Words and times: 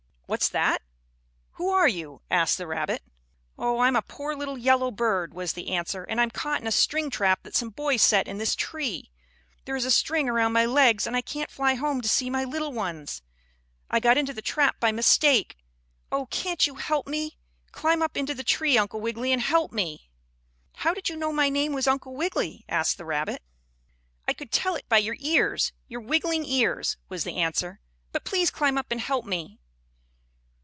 "What's 0.31 0.47
that? 0.47 0.81
Who 1.55 1.71
are 1.71 1.89
you?" 1.89 2.21
asked 2.31 2.57
the 2.57 2.65
rabbit. 2.65 3.03
"Oh, 3.59 3.79
I'm 3.79 3.97
a 3.97 4.01
poor 4.01 4.33
little 4.33 4.57
yellow 4.57 4.89
bird," 4.89 5.33
was 5.33 5.51
the 5.51 5.71
answer, 5.73 6.05
"and 6.05 6.21
I'm 6.21 6.31
caught 6.31 6.61
in 6.61 6.67
a 6.67 6.71
string 6.71 7.09
trap 7.09 7.43
that 7.43 7.53
some 7.53 7.69
boys 7.71 8.01
set 8.01 8.29
in 8.29 8.37
this 8.37 8.55
tree. 8.55 9.11
There 9.65 9.75
is 9.75 9.83
a 9.83 9.91
string 9.91 10.29
around 10.29 10.53
my 10.53 10.65
legs 10.65 11.05
and 11.05 11.17
I 11.17 11.21
can't 11.21 11.51
fly 11.51 11.73
home 11.73 11.99
to 11.99 12.07
see 12.07 12.29
my 12.29 12.45
little 12.45 12.71
ones. 12.71 13.21
I 13.89 13.99
got 13.99 14.17
into 14.17 14.31
the 14.33 14.41
trap 14.41 14.79
by 14.79 14.93
mistake. 14.93 15.57
Oh! 16.13 16.27
can't 16.27 16.65
you 16.65 16.75
help 16.75 17.07
me? 17.09 17.37
Climb 17.73 18.01
up 18.01 18.15
into 18.15 18.33
the 18.33 18.41
tree, 18.41 18.77
Uncle 18.77 19.01
Wiggily, 19.01 19.33
and 19.33 19.41
help 19.41 19.73
me!" 19.73 20.09
"How 20.75 20.93
did 20.93 21.09
you 21.09 21.17
know 21.17 21.33
my 21.33 21.49
name 21.49 21.73
was 21.73 21.87
Uncle 21.87 22.15
Wiggily?" 22.15 22.63
asked 22.69 22.97
the 22.97 23.03
rabbit. 23.03 23.43
"I 24.29 24.31
could 24.31 24.53
tell 24.53 24.75
it 24.77 24.87
by 24.87 24.99
your 24.99 25.17
ears 25.19 25.73
your 25.89 25.99
wiggling 25.99 26.45
ears," 26.45 26.95
was 27.09 27.25
the 27.25 27.35
answer. 27.35 27.81
"But 28.13 28.23
please 28.23 28.49
climb 28.49 28.77
up 28.77 28.87
and 28.91 29.01
help 29.01 29.25
me." 29.25 29.57